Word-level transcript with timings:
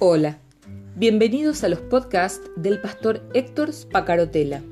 Hola, 0.00 0.38
bienvenidos 0.94 1.64
a 1.64 1.68
los 1.68 1.80
podcasts 1.80 2.48
del 2.54 2.80
pastor 2.80 3.28
Héctor 3.34 3.72
Spacarotela. 3.72 4.62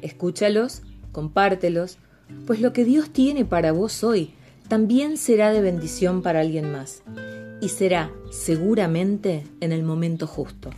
Escúchalos, 0.00 0.80
compártelos, 1.12 1.98
pues 2.46 2.62
lo 2.62 2.72
que 2.72 2.86
Dios 2.86 3.10
tiene 3.10 3.44
para 3.44 3.72
vos 3.72 4.02
hoy 4.02 4.32
también 4.66 5.18
será 5.18 5.52
de 5.52 5.60
bendición 5.60 6.22
para 6.22 6.40
alguien 6.40 6.72
más 6.72 7.02
y 7.60 7.68
será 7.68 8.10
seguramente 8.30 9.46
en 9.60 9.72
el 9.72 9.82
momento 9.82 10.26
justo. 10.26 10.70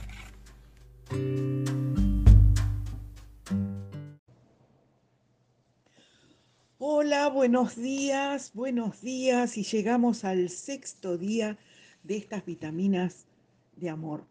Hola, 6.79 7.29
buenos 7.29 7.77
días, 7.77 8.51
buenos 8.55 9.03
días 9.03 9.57
y 9.57 9.63
llegamos 9.63 10.25
al 10.25 10.49
sexto 10.49 11.17
día 11.17 11.59
de 12.03 12.17
estas 12.17 12.45
vitaminas 12.45 13.27
de 13.77 13.89
amor. 13.89 14.25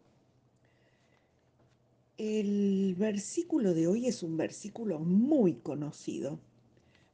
El 2.18 2.94
versículo 2.98 3.74
de 3.74 3.86
hoy 3.86 4.06
es 4.06 4.22
un 4.22 4.36
versículo 4.36 4.98
muy 5.00 5.54
conocido. 5.54 6.38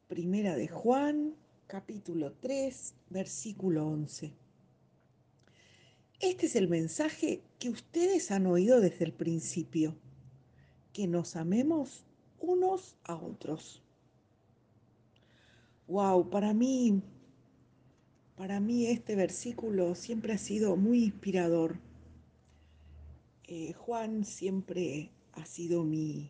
Primera 0.07 0.55
de 0.55 0.67
Juan, 0.67 1.35
capítulo 1.67 2.33
3, 2.41 2.93
versículo 3.09 3.87
11. 3.87 4.33
Este 6.19 6.47
es 6.47 6.55
el 6.55 6.67
mensaje 6.67 7.41
que 7.59 7.69
ustedes 7.69 8.29
han 8.31 8.45
oído 8.45 8.81
desde 8.81 9.05
el 9.05 9.13
principio, 9.13 9.95
que 10.91 11.07
nos 11.07 11.35
amemos 11.35 12.03
unos 12.39 12.97
a 13.03 13.15
otros. 13.15 13.81
Wow, 15.87 16.29
para 16.29 16.53
mí, 16.53 17.01
para 18.35 18.59
mí 18.59 18.87
este 18.87 19.15
versículo 19.15 19.95
siempre 19.95 20.33
ha 20.33 20.37
sido 20.37 20.75
muy 20.75 21.05
inspirador. 21.05 21.79
Eh, 23.51 23.73
Juan 23.73 24.25
siempre 24.25 25.09
ha 25.33 25.43
sido 25.43 25.83
mi, 25.83 26.29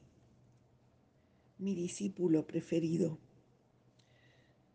mi 1.57 1.75
discípulo 1.75 2.47
preferido. 2.47 3.17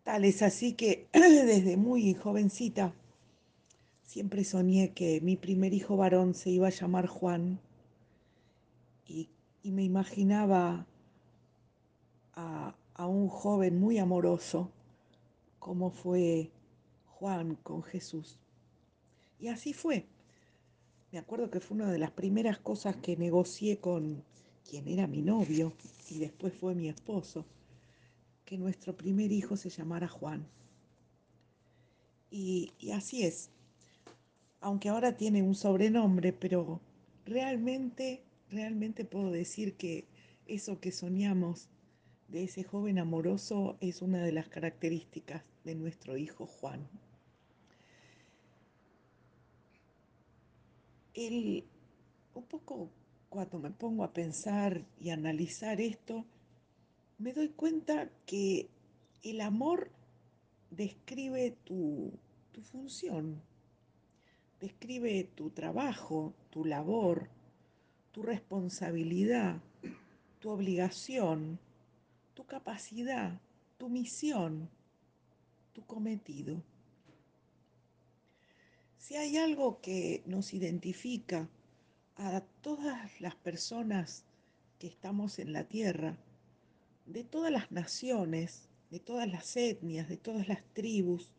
Tal 0.03 0.27
es 0.27 0.42
así 0.42 0.75
que 0.75 1.09
desde 1.14 1.78
muy 1.78 2.12
jovencita 2.12 2.92
siempre 4.03 4.45
soñé 4.45 4.92
que 4.92 5.23
mi 5.23 5.36
primer 5.36 5.73
hijo 5.73 5.97
varón 5.97 6.34
se 6.34 6.51
iba 6.51 6.67
a 6.67 6.70
llamar 6.70 7.06
Juan 7.06 7.61
y, 9.08 9.31
y 9.62 9.73
me 9.73 9.83
imaginaba 9.83 10.84
a, 12.34 12.77
a 12.92 13.06
un 13.06 13.29
joven 13.29 13.81
muy 13.81 13.97
amoroso 13.97 14.70
como 15.58 15.91
fue 15.91 16.51
Juan 17.06 17.55
con 17.62 17.83
Jesús. 17.83 18.39
Y 19.41 19.48
así 19.48 19.73
fue. 19.73 20.05
Me 21.15 21.20
acuerdo 21.20 21.48
que 21.48 21.61
fue 21.61 21.77
una 21.77 21.93
de 21.93 21.98
las 22.01 22.11
primeras 22.11 22.59
cosas 22.59 22.97
que 22.97 23.17
negocié 23.17 23.79
con 23.79 24.25
quien 24.69 24.89
era 24.89 25.07
mi 25.07 25.23
novio 25.23 25.73
y 26.11 26.19
después 26.19 26.53
fue 26.53 26.75
mi 26.75 26.89
esposo, 26.89 27.47
que 28.45 28.59
nuestro 28.59 28.97
primer 28.97 29.31
hijo 29.31 29.57
se 29.57 29.70
llamara 29.70 30.09
Juan. 30.09 30.45
Y, 32.33 32.73
y 32.81 32.91
así 32.91 33.23
es. 33.23 33.51
Aunque 34.61 34.89
ahora 34.89 35.17
tiene 35.17 35.45
un 35.45 35.55
sobrenombre, 35.55 36.33
pero 36.33 36.81
realmente, 37.25 38.25
realmente 38.51 39.05
puedo 39.05 39.31
decir 39.31 39.77
que 39.77 40.09
eso 40.47 40.81
que 40.81 40.91
soñamos 40.91 41.69
de 42.27 42.42
ese 42.42 42.65
joven 42.65 42.98
amoroso 42.98 43.77
es 43.81 44.03
una 44.03 44.20
de 44.25 44.33
las 44.33 44.48
características 44.48 45.45
de 45.62 45.77
nuestro 45.77 46.17
hijo 46.17 46.47
Juan. 46.47 46.89
El, 51.14 51.64
un 52.35 52.42
poco 52.45 52.91
cuando 53.29 53.58
me 53.58 53.70
pongo 53.70 54.05
a 54.05 54.13
pensar 54.13 54.85
y 55.01 55.11
analizar 55.11 55.80
esto, 55.80 56.25
me 57.19 57.33
doy 57.33 57.48
cuenta 57.48 58.11
que 58.27 58.69
el 59.23 59.41
amor 59.41 59.91
describe 60.70 61.57
tu, 61.64 62.13
tu 62.52 62.63
función, 62.63 63.41
describe 64.61 65.25
tu 65.35 65.51
trabajo, 65.51 66.35
tu 66.51 66.64
labor, 66.64 67.29
tu 68.13 68.23
responsabilidad, 68.23 69.61
tu 70.41 70.51
obligación, 70.51 71.58
tu 72.35 72.45
capacidad, 72.45 73.41
tu 73.79 73.89
misión, 73.89 74.69
tu 75.73 75.85
cometido. 75.86 76.63
Si 79.05 79.17
hay 79.17 79.37
algo 79.37 79.83
que 79.83 80.23
nos 80.25 80.55
identifica 80.55 81.47
a 82.17 82.41
todas 82.63 83.20
las 83.20 83.35
personas 83.35 84.25
que 84.79 84.87
estamos 84.87 85.39
en 85.39 85.53
la 85.53 85.65
tierra, 85.65 86.17
de 87.05 87.23
todas 87.23 87.53
las 87.53 87.70
naciones, 87.70 88.70
de 88.91 89.01
todas 89.01 89.29
las 89.29 89.59
etnias, 89.59 90.09
de 90.09 90.17
todas 90.17 90.48
las 90.48 90.64
tribus, 90.73 91.31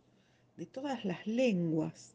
de 0.57 0.67
todas 0.67 1.05
las 1.05 1.25
lenguas, 1.25 2.13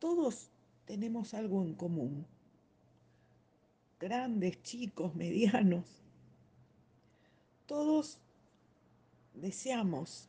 todos 0.00 0.50
tenemos 0.86 1.32
algo 1.32 1.62
en 1.62 1.74
común. 1.74 2.26
Grandes, 4.00 4.60
chicos, 4.64 5.14
medianos, 5.14 6.02
todos 7.64 8.18
deseamos, 9.34 10.28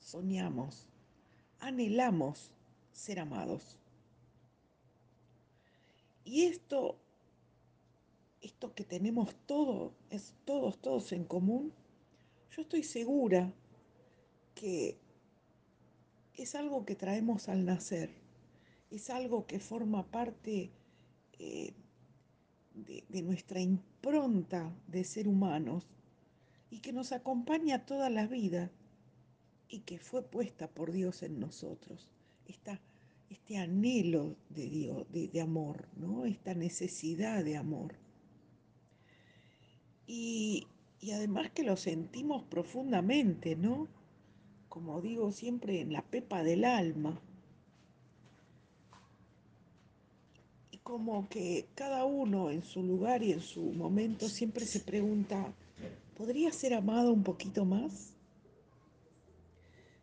soñamos, 0.00 0.88
anhelamos 1.60 2.50
ser 2.94 3.18
amados. 3.18 3.78
Y 6.24 6.44
esto, 6.44 6.96
esto 8.40 8.74
que 8.74 8.84
tenemos 8.84 9.34
todos, 9.46 9.92
es 10.08 10.34
todos, 10.46 10.78
todos 10.78 11.12
en 11.12 11.24
común, 11.24 11.72
yo 12.50 12.62
estoy 12.62 12.82
segura 12.82 13.52
que 14.54 14.96
es 16.34 16.54
algo 16.54 16.86
que 16.86 16.94
traemos 16.94 17.48
al 17.48 17.66
nacer, 17.66 18.10
es 18.90 19.10
algo 19.10 19.46
que 19.46 19.58
forma 19.58 20.06
parte 20.10 20.70
eh, 21.38 21.74
de, 22.74 23.04
de 23.08 23.22
nuestra 23.22 23.60
impronta 23.60 24.72
de 24.86 25.04
ser 25.04 25.28
humanos 25.28 25.86
y 26.70 26.78
que 26.78 26.92
nos 26.92 27.12
acompaña 27.12 27.84
toda 27.84 28.08
la 28.08 28.26
vida 28.26 28.70
y 29.68 29.80
que 29.80 29.98
fue 29.98 30.22
puesta 30.22 30.68
por 30.68 30.92
Dios 30.92 31.22
en 31.22 31.40
nosotros. 31.40 32.13
Esta, 32.48 32.80
este 33.30 33.58
anhelo 33.58 34.36
de 34.50 34.68
Dios, 34.68 35.06
de, 35.10 35.40
amor, 35.40 35.88
¿no? 35.96 36.24
Esta 36.24 36.54
necesidad 36.54 37.44
de 37.44 37.56
amor. 37.56 37.94
Y, 40.06 40.66
y 41.00 41.12
además 41.12 41.50
que 41.50 41.62
lo 41.62 41.76
sentimos 41.76 42.42
profundamente, 42.44 43.56
¿no? 43.56 43.88
Como 44.68 45.00
digo 45.00 45.32
siempre, 45.32 45.80
en 45.80 45.92
la 45.92 46.02
pepa 46.02 46.42
del 46.42 46.64
alma. 46.64 47.20
Y 50.70 50.78
como 50.78 51.28
que 51.28 51.66
cada 51.74 52.04
uno 52.04 52.50
en 52.50 52.62
su 52.62 52.82
lugar 52.82 53.22
y 53.22 53.32
en 53.32 53.40
su 53.40 53.62
momento 53.62 54.28
siempre 54.28 54.66
se 54.66 54.80
pregunta, 54.80 55.54
¿Podría 56.16 56.52
ser 56.52 56.74
amado 56.74 57.12
un 57.12 57.24
poquito 57.24 57.64
más? 57.64 58.12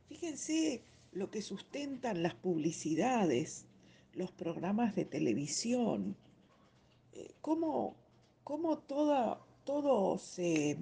Fíjense 0.10 0.82
lo 1.12 1.30
que 1.30 1.42
sustentan 1.42 2.24
las 2.24 2.36
publicidades, 2.36 3.66
los 4.14 4.32
programas 4.32 4.96
de 4.96 5.06
televisión, 5.06 6.16
eh, 7.14 7.32
cómo, 7.42 7.96
cómo 8.44 8.78
toda, 8.80 9.42
todo 9.66 10.18
se, 10.18 10.78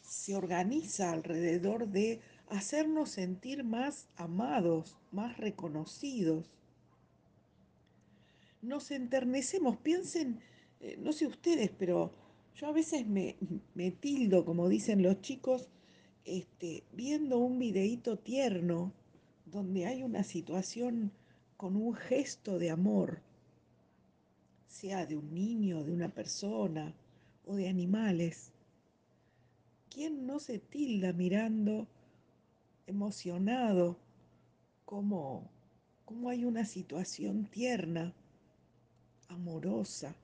se 0.00 0.34
organiza 0.34 1.12
alrededor 1.12 1.88
de 1.88 2.20
hacernos 2.48 3.10
sentir 3.10 3.64
más 3.64 4.08
amados, 4.16 4.96
más 5.12 5.36
reconocidos. 5.36 6.50
Nos 8.62 8.90
enternecemos, 8.90 9.76
piensen, 9.76 10.40
eh, 10.80 10.96
no 10.98 11.12
sé 11.12 11.26
ustedes, 11.26 11.70
pero 11.70 12.12
yo 12.54 12.68
a 12.68 12.72
veces 12.72 13.06
me, 13.06 13.36
me 13.74 13.90
tildo, 13.90 14.44
como 14.44 14.68
dicen 14.68 15.02
los 15.02 15.20
chicos, 15.20 15.68
este, 16.26 16.82
viendo 16.92 17.38
un 17.38 17.58
videíto 17.58 18.18
tierno 18.18 18.92
donde 19.46 19.86
hay 19.86 20.02
una 20.02 20.24
situación 20.24 21.12
con 21.56 21.76
un 21.76 21.94
gesto 21.94 22.58
de 22.58 22.70
amor, 22.70 23.20
sea 24.66 25.06
de 25.06 25.16
un 25.16 25.32
niño, 25.32 25.84
de 25.84 25.92
una 25.92 26.08
persona 26.08 26.92
o 27.46 27.54
de 27.54 27.68
animales. 27.68 28.50
¿Quién 29.88 30.26
no 30.26 30.40
se 30.40 30.58
tilda 30.58 31.12
mirando 31.12 31.86
emocionado 32.86 33.96
cómo, 34.84 35.48
cómo 36.04 36.28
hay 36.28 36.44
una 36.44 36.66
situación 36.66 37.46
tierna, 37.46 38.12
amorosa? 39.28 40.14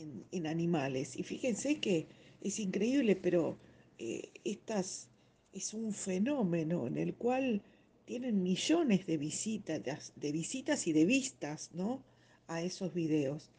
en, 0.00 0.24
en 0.32 0.46
animales. 0.46 1.16
Y 1.16 1.22
fíjense 1.22 1.78
que 1.78 2.06
es 2.40 2.58
increíble, 2.58 3.16
pero 3.16 3.56
eh, 4.02 4.30
estas 4.44 5.10
es 5.52 5.74
un 5.74 5.92
fenómeno 5.92 6.86
en 6.86 6.96
el 6.96 7.14
cual 7.14 7.60
tienen 8.06 8.42
millones 8.42 9.04
de 9.04 9.18
visitas, 9.18 10.14
de 10.16 10.32
visitas 10.32 10.86
y 10.86 10.94
de 10.94 11.04
vistas, 11.04 11.68
¿no? 11.74 12.02
A 12.48 12.62
esos 12.62 12.94
videos. 12.94 13.50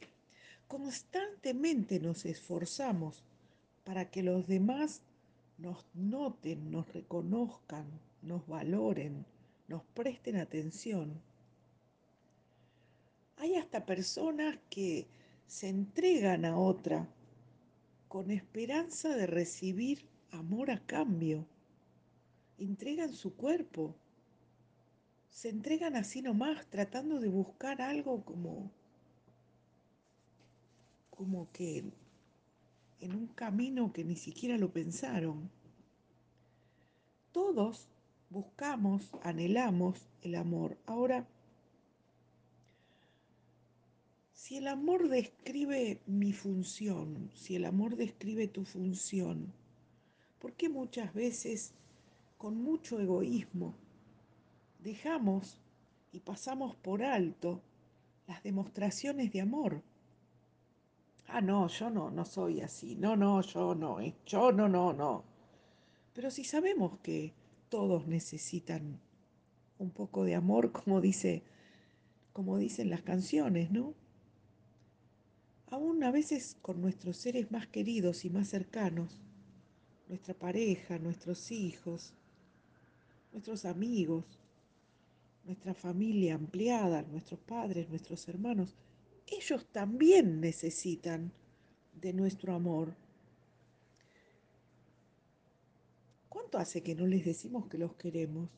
Constantemente 0.68 2.00
nos 2.00 2.26
esforzamos 2.26 3.24
para 3.84 4.10
que 4.10 4.24
los 4.24 4.48
demás 4.48 5.02
nos 5.60 5.86
noten, 5.94 6.72
nos 6.72 6.92
reconozcan, 6.92 7.86
nos 8.24 8.48
valoren, 8.48 9.28
nos 9.68 9.84
presten 9.94 10.38
atención. 10.38 11.22
Hay 13.38 13.58
hasta 13.58 13.86
personas 13.86 14.58
que 14.72 15.06
se 15.46 15.70
entregan 15.70 16.46
a 16.46 16.58
otra 16.58 17.08
con 18.08 18.32
esperanza 18.32 19.16
de 19.16 19.28
recibir 19.28 20.11
amor 20.32 20.72
a 20.72 20.80
cambio. 20.86 21.46
Entregan 22.58 23.14
su 23.14 23.36
cuerpo. 23.36 23.96
Se 25.30 25.50
entregan 25.50 25.96
así 25.96 26.22
nomás, 26.22 26.66
tratando 26.68 27.20
de 27.20 27.30
buscar 27.30 27.82
algo 27.82 28.24
como, 28.26 28.72
como 31.10 31.50
que 31.52 31.86
en 33.00 33.16
un 33.16 33.28
camino 33.28 33.94
que 33.94 34.04
ni 34.04 34.16
siquiera 34.16 34.58
lo 34.58 34.72
pensaron. 34.72 35.50
Todos 37.32 37.88
buscamos, 38.30 39.10
anhelamos 39.24 40.08
el 40.22 40.36
amor. 40.36 40.78
Ahora, 40.86 41.28
si 44.34 44.58
el 44.58 44.68
amor 44.68 45.08
describe 45.08 46.02
mi 46.06 46.34
función, 46.34 47.32
si 47.34 47.56
el 47.56 47.66
amor 47.66 47.96
describe 47.96 48.48
tu 48.48 48.66
función, 48.66 49.54
¿por 50.42 50.54
qué 50.54 50.68
muchas 50.68 51.14
veces, 51.14 51.74
con 52.38 52.62
mucho 52.62 53.00
egoísmo, 53.00 53.76
dejamos 54.80 55.60
y 56.12 56.20
pasamos 56.20 56.76
por 56.76 57.04
alto 57.04 57.62
las 58.28 58.42
demostraciones 58.42 59.32
de 59.32 59.42
amor? 59.42 59.84
Ah, 61.28 61.42
no, 61.42 61.68
yo 61.68 61.90
no, 61.92 62.10
no 62.10 62.26
soy 62.26 62.62
así. 62.62 62.96
No, 62.96 63.16
no, 63.16 63.42
yo 63.42 63.76
no. 63.76 64.02
Eh, 64.02 64.16
yo 64.26 64.52
no, 64.52 64.68
no, 64.68 64.92
no. 64.92 65.24
Pero 66.14 66.30
si 66.32 66.44
sabemos 66.44 66.98
que 67.00 67.34
todos 67.70 68.08
necesitan 68.08 69.00
un 69.78 69.92
poco 69.92 70.26
de 70.26 70.36
amor, 70.36 70.72
como 70.74 71.00
dice, 71.00 71.44
como 72.34 72.58
dicen 72.58 72.90
las 72.90 73.04
canciones, 73.04 73.72
¿no? 73.72 73.94
Aún 75.68 76.04
a 76.04 76.12
veces 76.12 76.58
con 76.62 76.82
nuestros 76.82 77.16
seres 77.16 77.50
más 77.52 77.68
queridos 77.68 78.26
y 78.26 78.30
más 78.30 78.50
cercanos, 78.50 79.22
nuestra 80.12 80.34
pareja, 80.34 81.00
nuestros 81.00 81.52
hijos, 81.52 82.14
nuestros 83.32 83.64
amigos, 83.64 84.26
nuestra 85.46 85.74
familia 85.74 86.36
ampliada, 86.36 87.02
nuestros 87.04 87.40
padres, 87.40 87.88
nuestros 87.88 88.28
hermanos, 88.28 88.76
ellos 89.26 89.66
también 89.72 90.42
necesitan 90.42 91.32
de 91.94 92.12
nuestro 92.12 92.54
amor. 92.54 92.94
¿Cuánto 96.28 96.58
hace 96.58 96.84
que 96.84 96.94
no 96.94 97.08
les 97.08 97.24
decimos 97.24 97.68
que 97.68 97.78
los 97.78 97.94
queremos? 97.96 98.50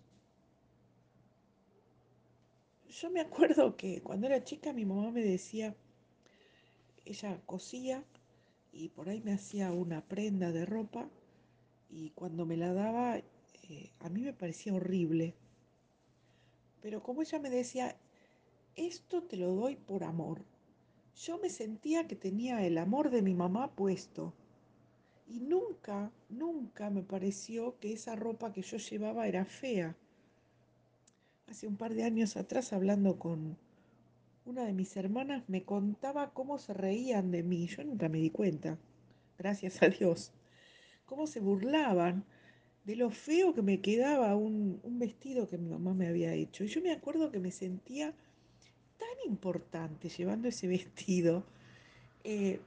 Yo 2.89 3.11
me 3.11 3.21
acuerdo 3.21 3.77
que 3.77 4.01
cuando 4.01 4.25
era 4.25 4.43
chica 4.43 4.73
mi 4.73 4.85
mamá 4.85 5.11
me 5.11 5.21
decía, 5.21 5.75
ella 7.05 7.39
cosía 7.45 8.03
y 8.71 8.89
por 8.89 9.07
ahí 9.07 9.21
me 9.21 9.33
hacía 9.33 9.71
una 9.71 10.01
prenda 10.01 10.51
de 10.51 10.65
ropa 10.65 11.07
y 11.95 12.09
cuando 12.11 12.45
me 12.45 12.57
la 12.57 12.73
daba 12.73 13.17
eh, 13.17 13.91
a 13.99 14.09
mí 14.09 14.21
me 14.23 14.33
parecía 14.33 14.73
horrible. 14.73 15.35
Pero 16.81 17.01
como 17.01 17.21
ella 17.21 17.39
me 17.39 17.49
decía, 17.49 17.95
esto 18.75 19.23
te 19.23 19.37
lo 19.37 19.53
doy 19.53 19.75
por 19.75 20.03
amor. 20.03 20.43
Yo 21.15 21.37
me 21.37 21.49
sentía 21.49 22.07
que 22.07 22.15
tenía 22.15 22.65
el 22.65 22.77
amor 22.77 23.09
de 23.09 23.21
mi 23.21 23.35
mamá 23.35 23.71
puesto. 23.75 24.33
Y 25.27 25.39
nunca, 25.39 26.11
nunca 26.29 26.89
me 26.89 27.03
pareció 27.03 27.79
que 27.79 27.93
esa 27.93 28.15
ropa 28.15 28.51
que 28.51 28.63
yo 28.63 28.77
llevaba 28.77 29.27
era 29.27 29.45
fea. 29.45 29.95
Hace 31.47 31.67
un 31.67 31.77
par 31.77 31.93
de 31.93 32.03
años 32.03 32.35
atrás, 32.35 32.73
hablando 32.73 33.19
con 33.19 33.57
una 34.45 34.65
de 34.65 34.73
mis 34.73 34.97
hermanas, 34.97 35.47
me 35.47 35.63
contaba 35.63 36.33
cómo 36.33 36.57
se 36.57 36.73
reían 36.73 37.31
de 37.31 37.43
mí. 37.43 37.67
Yo 37.67 37.83
nunca 37.83 38.09
me 38.09 38.17
di 38.17 38.31
cuenta, 38.31 38.77
gracias 39.37 39.81
a 39.81 39.87
Dios. 39.89 40.33
Cómo 41.05 41.27
se 41.27 41.39
burlaban 41.39 42.25
de 42.85 42.95
lo 42.95 43.09
feo 43.09 43.53
que 43.53 43.61
me 43.61 43.81
quedaba 43.81 44.35
un, 44.35 44.81
vestido 44.83 45.47
que 45.47 45.57
mi 45.57 45.69
mamá 45.69 45.93
me 45.93 46.07
había 46.07 46.33
hecho. 46.33 46.63
Y 46.63 46.67
yo 46.67 46.81
me 46.81 46.91
acuerdo 46.91 47.31
que 47.31 47.39
me 47.39 47.51
sentía 47.51 48.13
tan 48.97 49.31
importante 49.31 50.09
llevando 50.09 50.47
ese 50.47 50.67
vestido, 50.67 51.43
eh, 52.23 52.59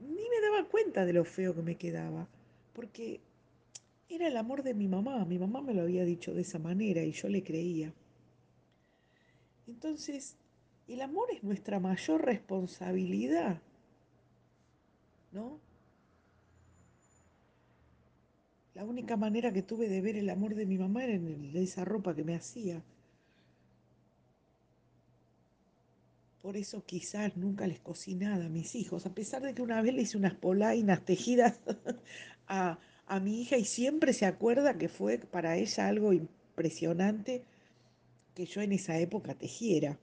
ni 0.00 0.28
me 0.28 0.40
daba 0.42 0.68
cuenta 0.68 1.04
de 1.04 1.12
lo 1.12 1.24
feo 1.24 1.54
que 1.54 1.62
me 1.62 1.76
quedaba, 1.76 2.28
porque 2.72 3.20
era 4.08 4.28
el 4.28 4.36
amor 4.36 4.62
de 4.62 4.74
mi 4.74 4.88
mamá, 4.88 5.24
mi 5.24 5.38
mamá 5.38 5.62
me 5.62 5.74
lo 5.74 5.82
había 5.82 6.04
dicho 6.04 6.34
de 6.34 6.42
esa 6.42 6.58
manera 6.58 7.02
y 7.02 7.12
yo 7.12 7.28
le 7.28 7.42
creía. 7.42 7.92
Entonces, 9.66 10.36
el 10.86 11.00
amor 11.00 11.28
es 11.32 11.42
nuestra 11.42 11.80
mayor 11.80 12.24
responsabilidad, 12.24 13.60
¿no? 15.32 15.58
La 18.76 18.84
única 18.84 19.16
manera 19.16 19.54
que 19.54 19.62
tuve 19.62 19.88
de 19.88 20.02
ver 20.02 20.18
el 20.18 20.28
amor 20.28 20.54
de 20.54 20.66
mi 20.66 20.76
mamá 20.76 21.02
era 21.02 21.14
en 21.14 21.50
esa 21.54 21.86
ropa 21.86 22.14
que 22.14 22.24
me 22.24 22.34
hacía. 22.34 22.82
Por 26.42 26.58
eso 26.58 26.84
quizás 26.84 27.38
nunca 27.38 27.66
les 27.66 27.80
cocí 27.80 28.14
nada 28.14 28.44
a 28.44 28.48
mis 28.50 28.74
hijos, 28.74 29.06
a 29.06 29.14
pesar 29.14 29.40
de 29.40 29.54
que 29.54 29.62
una 29.62 29.80
vez 29.80 29.94
le 29.94 30.02
hice 30.02 30.18
unas 30.18 30.34
polainas 30.34 31.02
tejidas 31.06 31.58
a, 32.48 32.78
a 33.06 33.18
mi 33.18 33.40
hija 33.40 33.56
y 33.56 33.64
siempre 33.64 34.12
se 34.12 34.26
acuerda 34.26 34.76
que 34.76 34.90
fue 34.90 35.16
para 35.20 35.56
ella 35.56 35.88
algo 35.88 36.12
impresionante 36.12 37.44
que 38.34 38.44
yo 38.44 38.60
en 38.60 38.72
esa 38.72 38.98
época 38.98 39.34
tejiera. 39.34 39.98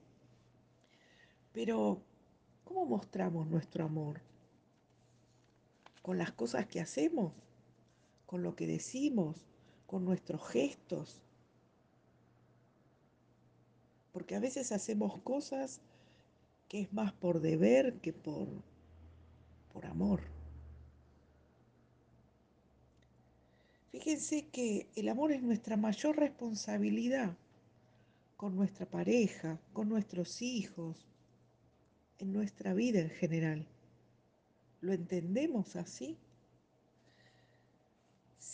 Pero, 1.52 2.02
¿cómo 2.64 2.86
mostramos 2.86 3.46
nuestro 3.46 3.84
amor? 3.84 4.20
¿Con 6.02 6.18
las 6.18 6.32
cosas 6.32 6.66
que 6.66 6.80
hacemos? 6.80 7.32
¿Con 8.34 8.42
lo 8.42 8.56
que 8.56 8.66
decimos? 8.66 9.46
¿Con 9.86 10.04
nuestros 10.04 10.44
gestos? 10.48 11.22
Porque 14.10 14.34
a 14.34 14.40
veces 14.40 14.72
hacemos 14.72 15.20
cosas 15.20 15.80
que 16.68 16.80
es 16.80 16.92
más 16.92 17.12
por 17.12 17.40
deber 17.40 18.00
que 18.00 18.12
por, 18.12 18.48
por 19.72 19.86
amor. 19.86 20.20
Fíjense 23.92 24.48
que 24.48 24.88
el 24.96 25.10
amor 25.10 25.30
es 25.30 25.40
nuestra 25.40 25.76
mayor 25.76 26.16
responsabilidad 26.16 27.36
con 28.36 28.56
nuestra 28.56 28.84
pareja, 28.84 29.60
con 29.72 29.88
nuestros 29.88 30.42
hijos, 30.42 31.06
en 32.18 32.32
nuestra 32.32 32.74
vida 32.74 32.98
en 32.98 33.10
general. 33.10 33.68
¿Lo 34.80 34.92
entendemos 34.92 35.76
así? 35.76 36.18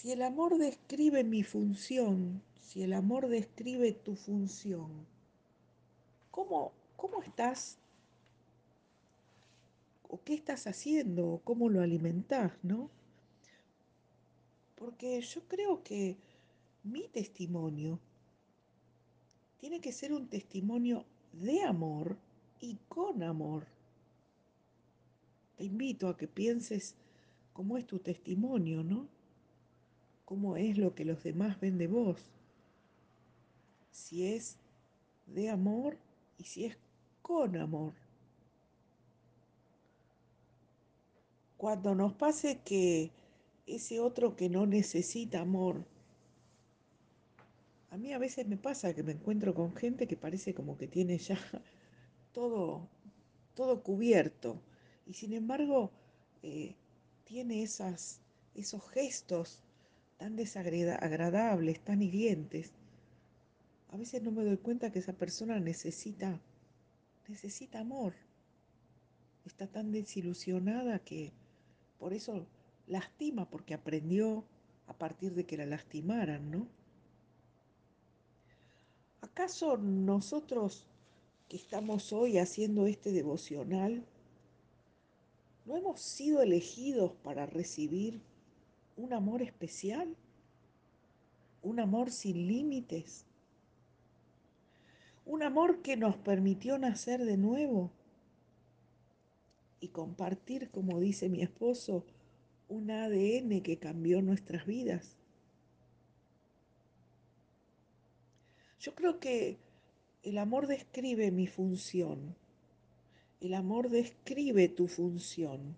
Si 0.01 0.11
el 0.13 0.23
amor 0.23 0.57
describe 0.57 1.25
mi 1.25 1.43
función, 1.43 2.43
si 2.59 2.83
el 2.83 2.95
amor 2.95 3.29
describe 3.29 3.93
tu 3.93 4.17
función, 4.17 5.07
¿cómo, 6.31 6.73
cómo 6.97 7.23
estás 7.23 7.77
o 10.09 10.19
qué 10.25 10.33
estás 10.33 10.67
haciendo 10.67 11.29
o 11.29 11.41
cómo 11.41 11.69
lo 11.69 11.83
alimentás, 11.83 12.53
¿no? 12.63 12.89
Porque 14.75 15.21
yo 15.21 15.47
creo 15.47 15.83
que 15.83 16.17
mi 16.83 17.07
testimonio 17.09 18.01
tiene 19.59 19.83
que 19.83 19.93
ser 19.93 20.15
un 20.15 20.29
testimonio 20.29 21.05
de 21.35 21.63
amor 21.63 22.17
y 22.59 22.79
con 22.89 23.23
amor. 23.23 23.67
Te 25.57 25.65
invito 25.65 26.09
a 26.09 26.17
que 26.17 26.27
pienses 26.27 26.95
cómo 27.53 27.77
es 27.77 27.87
tu 27.87 27.99
testimonio, 27.99 28.83
¿no? 28.83 29.20
Cómo 30.31 30.57
es 30.57 30.79
lo 30.79 30.95
que 30.95 31.05
los 31.05 31.23
demás 31.23 31.61
ven 31.61 31.77
de 31.77 31.89
vos. 31.89 32.23
Si 33.91 34.27
es 34.27 34.57
de 35.27 35.51
amor 35.51 35.99
y 36.39 36.45
si 36.45 36.65
es 36.65 36.79
con 37.21 37.59
amor. 37.59 37.93
cuando 41.61 41.95
nos 41.95 42.15
pase 42.15 42.61
que 42.65 43.11
ese 43.67 44.01
otro 44.01 44.35
que 44.35 44.49
no 44.49 44.65
necesita 44.65 45.43
amor, 45.43 45.85
a 47.91 47.99
mí 47.99 48.15
a 48.15 48.19
veces 48.19 48.49
me 48.49 48.57
pasa 48.57 48.95
que 48.95 49.03
me 49.03 49.13
encuentro 49.13 49.53
con 49.55 49.77
gente 49.77 50.09
que 50.09 50.17
parece 50.17 50.55
como 50.55 50.79
que 50.79 50.89
tiene 50.89 51.19
ya 51.19 51.39
todo, 52.33 52.89
todo 53.55 53.83
cubierto 53.83 54.57
y 55.07 55.13
sin 55.13 55.35
embargo 55.35 55.91
eh, 56.43 56.77
tiene 57.25 57.63
esas, 57.63 58.23
esos 58.55 58.83
gestos 58.89 59.63
tan 60.21 60.37
desagradables, 60.37 61.81
tan 61.81 62.03
hirientes. 62.03 62.73
a 63.89 63.97
veces 63.97 64.23
no 64.23 64.31
me 64.31 64.45
doy 64.45 64.59
cuenta 64.59 64.93
que 64.93 64.99
esa 64.99 65.15
persona 65.15 65.59
necesita, 65.59 66.39
necesita 67.27 67.81
amor. 67.81 68.13
Está 69.47 69.67
tan 69.67 69.91
desilusionada 69.93 70.99
que 70.99 71.33
por 71.99 72.13
eso 72.13 72.47
lastima, 72.87 73.49
porque 73.49 73.73
aprendió 73.73 74.45
a 74.89 74.93
partir 74.93 75.33
de 75.35 75.47
que 75.47 75.57
la 75.57 75.65
lastimaran, 75.65 76.51
¿no? 76.51 76.69
¿Acaso 79.23 79.79
nosotros 79.79 80.87
que 81.49 81.57
estamos 81.57 82.13
hoy 82.13 82.37
haciendo 82.37 82.87
este 82.87 83.11
devocional, 83.11 84.05
no 85.65 85.79
hemos 85.79 85.99
sido 86.03 86.43
elegidos 86.43 87.13
para 87.25 87.47
recibir 87.47 88.21
un 89.01 89.15
amor 89.15 89.41
especial? 89.43 90.15
¿Un 91.63 91.81
amor 91.81 92.11
sin 92.11 92.47
límites? 92.47 93.25
Un 95.25 95.43
amor 95.43 95.81
que 95.81 95.97
nos 95.97 96.17
permitió 96.17 96.79
nacer 96.79 97.25
de 97.25 97.37
nuevo 97.37 97.91
y 99.81 99.89
compartir, 99.89 100.71
como 100.71 101.01
dice 101.01 101.31
mi 101.31 101.41
esposo, 101.43 102.05
un 102.69 102.91
ADN 102.91 103.63
que 103.63 103.79
cambió 103.79 104.21
nuestras 104.21 104.67
vidas. 104.67 105.17
Yo 108.81 108.95
creo 108.95 109.19
que 109.19 109.59
el 110.23 110.37
amor 110.37 110.67
describe 110.67 111.31
mi 111.31 111.47
función. 111.47 112.37
El 113.41 113.55
amor 113.55 113.89
describe 113.89 114.69
tu 114.69 114.89
función, 114.89 115.77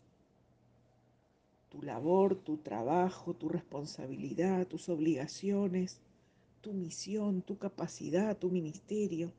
tu 1.73 1.81
labor, 1.81 2.37
tu 2.37 2.59
trabajo, 2.59 3.33
tu 3.33 3.49
responsabilidad, 3.49 4.67
tus 4.67 4.91
obligaciones, 4.91 6.03
tu 6.61 6.75
misión, 6.75 7.41
tu 7.41 7.57
capacidad, 7.57 8.37
tu 8.37 8.51
ministerio. 8.51 9.33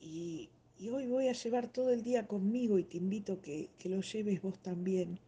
Y, 0.00 0.48
hoy 0.90 1.06
voy 1.06 1.28
a 1.28 1.34
llevar 1.34 1.68
todo 1.70 1.90
el 1.90 2.02
día 2.02 2.26
conmigo 2.26 2.78
y 2.78 2.84
te 2.84 2.96
invito 2.96 3.42
que, 3.42 3.68
que 3.78 3.90
lo 3.90 4.00
lleves 4.00 4.40
vos 4.40 4.58
también. 4.60 5.18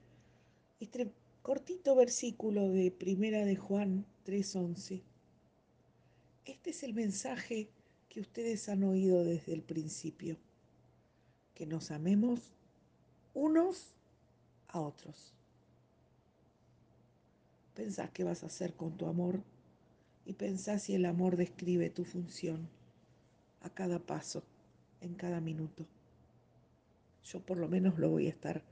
Este 0.80 1.10
cortito 1.42 1.94
versículo 1.94 2.70
de 2.70 2.90
Primera 2.90 3.44
de 3.44 3.56
Juan 3.56 4.06
3:11. 4.24 5.02
Este 6.46 6.70
es 6.70 6.82
el 6.84 6.94
mensaje 6.94 7.68
que 8.08 8.20
ustedes 8.20 8.70
han 8.70 8.82
oído 8.82 9.24
desde 9.24 9.52
el 9.52 9.60
principio, 9.60 10.38
que 11.54 11.66
nos 11.66 11.90
amemos 11.90 12.40
unos 13.34 13.92
a 14.68 14.80
otros. 14.80 15.34
Pensás 17.74 18.10
qué 18.10 18.24
vas 18.24 18.42
a 18.42 18.46
hacer 18.46 18.74
con 18.74 18.96
tu 18.96 19.06
amor 19.06 19.40
y 20.24 20.34
pensás 20.34 20.82
si 20.82 20.94
el 20.94 21.06
amor 21.06 21.36
describe 21.36 21.90
tu 21.90 22.04
función 22.04 22.68
a 23.62 23.70
cada 23.70 23.98
paso 23.98 24.42
en 25.00 25.14
cada 25.14 25.40
minuto. 25.40 25.86
Yo 27.24 27.40
por 27.40 27.58
lo 27.58 27.68
menos 27.68 27.98
lo 27.98 28.10
voy 28.10 28.26
a 28.26 28.30
estar 28.30 28.62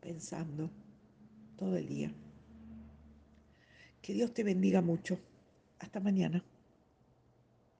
pensando 0.00 0.70
todo 1.56 1.76
el 1.76 1.88
día. 1.88 2.12
Que 4.02 4.14
Dios 4.14 4.32
te 4.32 4.44
bendiga 4.44 4.80
mucho. 4.80 5.18
Hasta 5.78 6.00
mañana. 6.00 6.44